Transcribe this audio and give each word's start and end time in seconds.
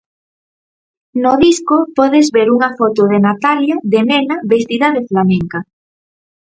No 1.23 1.33
disco 1.43 1.77
podes 1.97 2.27
ver 2.37 2.47
unha 2.55 2.69
foto 2.79 3.01
de 3.11 3.19
Natalia 3.27 3.75
de 3.91 3.99
nena 4.09 4.35
vestida 4.51 4.87
de 4.95 5.01
flamenca. 5.09 5.59